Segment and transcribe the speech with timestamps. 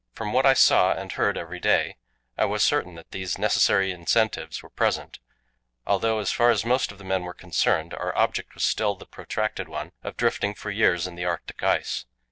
[0.15, 1.97] From what I saw and heard every day,
[2.35, 5.19] I was certain that these necessary incentives were present;
[5.85, 9.05] although, as far as most of the men were concerned, our object was still the
[9.05, 12.07] protracted one of drifting for years in the Arctic ice.